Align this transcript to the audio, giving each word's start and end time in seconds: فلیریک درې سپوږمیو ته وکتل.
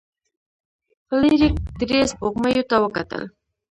فلیریک 1.07 1.55
درې 1.79 1.99
سپوږمیو 2.11 2.67
ته 2.69 2.75
وکتل. 2.83 3.23